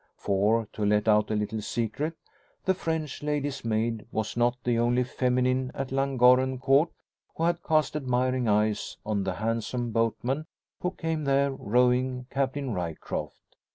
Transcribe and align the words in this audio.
For, 0.17 0.67
to 0.73 0.83
let 0.83 1.07
out 1.07 1.29
a 1.29 1.35
little 1.35 1.61
secret, 1.61 2.15
the 2.65 2.73
French 2.73 3.21
lady's 3.21 3.63
maid 3.63 4.07
was 4.11 4.35
not 4.35 4.57
the 4.63 4.79
only 4.79 5.03
feminine 5.03 5.71
at 5.75 5.91
Llangorren 5.91 6.57
Court 6.57 6.89
who 7.37 7.43
had 7.43 7.61
cast 7.61 7.95
admiring 7.95 8.47
eyes 8.47 8.97
on 9.05 9.25
the 9.25 9.35
handsome 9.35 9.91
boatman 9.91 10.47
who 10.79 10.89
came 10.89 11.25
there 11.25 11.51
rowing 11.51 12.25
Captain 12.31 12.73
Ryecroft. 12.73 13.57